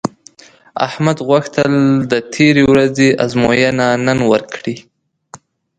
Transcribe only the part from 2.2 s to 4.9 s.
تېرې ورځې ازموینه نن ورکړي